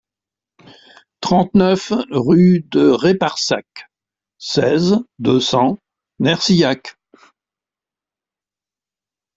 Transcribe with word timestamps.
trente-neuf 1.19 1.93
rue 2.09 2.65
de 2.71 2.89
Réparsac, 2.89 3.85
seize, 4.39 4.97
deux 5.19 5.39
cents, 5.39 5.77
Nercillac 6.17 6.97